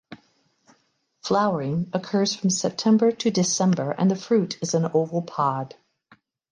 Flowering 1.21 1.91
occurs 1.93 2.33
from 2.35 2.49
September 2.49 3.11
to 3.11 3.29
December 3.29 3.91
and 3.91 4.09
the 4.09 4.15
fruit 4.15 4.57
is 4.59 4.73
an 4.73 4.85
oval 4.95 5.21
pod. 5.21 5.75